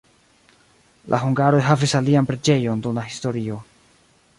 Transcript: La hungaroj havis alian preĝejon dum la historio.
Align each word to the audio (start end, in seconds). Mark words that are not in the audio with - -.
La 1.13 1.19
hungaroj 1.25 1.61
havis 1.67 1.95
alian 2.01 2.31
preĝejon 2.31 2.83
dum 2.87 3.01
la 3.03 3.09
historio. 3.13 3.65